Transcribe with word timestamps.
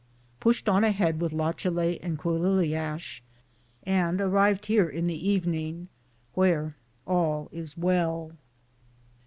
Pushed 0.39 0.67
on 0.67 0.83
ahead 0.83 1.21
with 1.21 1.31
Lachalet 1.31 1.99
and 2.01 2.17
Quilliliash, 2.17 3.21
and 3.83 4.19
arrived 4.19 4.65
here 4.65 4.89
in 4.89 5.05
the 5.05 5.29
evening, 5.29 5.89
where 6.33 6.75
all 7.05 7.49
is 7.51 7.77
well. 7.77 8.31